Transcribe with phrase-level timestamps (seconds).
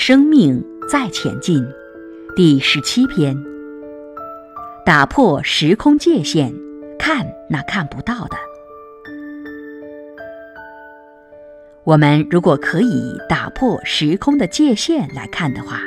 [0.00, 1.66] 生命再前进，
[2.36, 3.36] 第十七篇。
[4.86, 6.54] 打破时空界限，
[7.00, 8.36] 看那看不到的。
[11.82, 15.80] 我们如果可以打破时空的界限来看的话，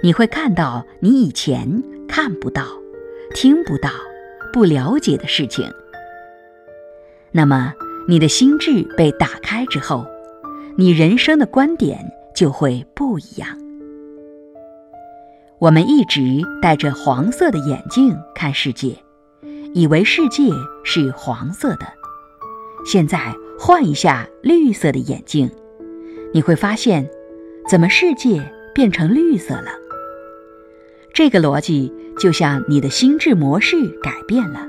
[0.00, 2.64] 你会看到你以前看不到、
[3.34, 3.90] 听不到、
[4.52, 5.68] 不了解的事情。
[7.32, 7.74] 那么，
[8.08, 10.06] 你的心智被打开之后，
[10.78, 11.98] 你人生的观点。
[12.34, 13.48] 就会不一样。
[15.60, 18.98] 我们一直戴着黄色的眼镜看世界，
[19.72, 20.50] 以为世界
[20.82, 21.86] 是黄色的。
[22.84, 25.50] 现在换一下绿色的眼镜，
[26.34, 27.08] 你会发现，
[27.66, 29.70] 怎么世界变成绿色了？
[31.14, 34.66] 这个逻辑就像你的心智模式改变了，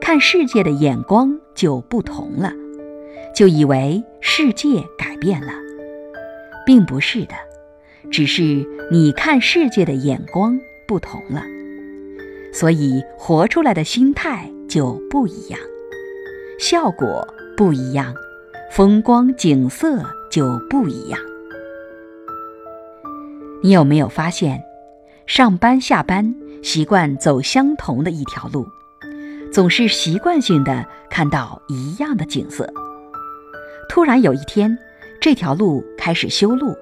[0.00, 2.52] 看世界的眼光就不同了，
[3.34, 5.52] 就以为世界改变了。
[6.66, 7.34] 并不是的，
[8.10, 11.44] 只是你看世界的眼光不同了，
[12.52, 15.60] 所以活出来的心态就不一样，
[16.58, 17.24] 效果
[17.56, 18.12] 不一样，
[18.72, 21.20] 风光景色就不一样。
[23.62, 24.60] 你有没有发现，
[25.24, 28.66] 上班下班习惯走相同的一条路，
[29.52, 32.68] 总是习惯性的看到一样的景色，
[33.88, 34.76] 突然有一天。
[35.18, 36.72] 这条路开始修路，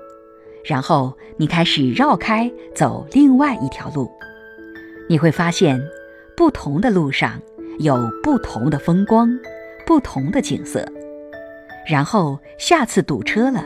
[0.66, 4.12] 然后你开始绕开走另外一条路，
[5.08, 5.80] 你会发现，
[6.36, 7.40] 不同的路上
[7.78, 9.30] 有不同的风光，
[9.86, 10.86] 不同的景色。
[11.88, 13.64] 然后下次堵车了，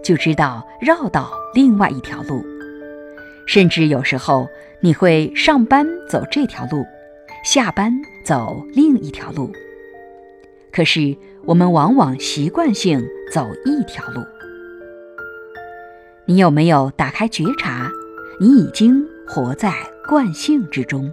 [0.00, 2.44] 就知道绕到另外一条路。
[3.48, 4.46] 甚至有时候
[4.80, 6.86] 你会上班走这条路，
[7.44, 7.92] 下班
[8.24, 9.50] 走另一条路。
[10.70, 11.16] 可是
[11.46, 13.04] 我们往往习惯性。
[13.32, 14.20] 走一条路，
[16.30, 17.90] 你有没有打开觉察？
[18.38, 19.74] 你已经活在
[20.06, 21.12] 惯性之中。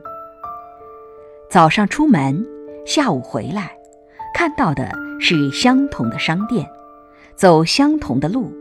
[1.50, 2.46] 早上出门，
[2.86, 3.76] 下午回来，
[4.36, 6.70] 看到的是相同的商店，
[7.36, 8.54] 走相同的路，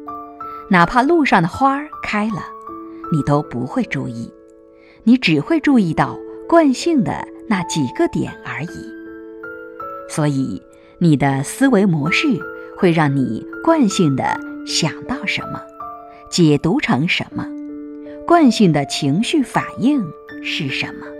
[0.71, 2.43] 哪怕路上的花儿开了，
[3.12, 4.33] 你都不会注意，
[5.05, 6.19] 你只会注意到
[6.49, 10.09] 惯性的那几个点而已。
[10.09, 10.62] 所以，
[10.97, 12.27] 你的思维模式。
[12.78, 15.59] 会让你惯性的想到什么，
[16.31, 17.47] 解读成什么，
[18.27, 20.05] 惯性的情绪反应
[20.43, 21.16] 是什么。